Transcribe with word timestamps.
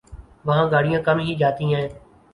وہاں 0.45 0.65
گاڑیاں 0.71 1.01
کم 1.07 1.17
ہی 1.25 1.33
جاتی 1.41 1.65
ہیں۔ 1.73 1.87